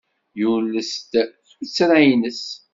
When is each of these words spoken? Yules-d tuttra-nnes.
Yules-d 0.39 1.11
tuttra-nnes. 1.57 2.43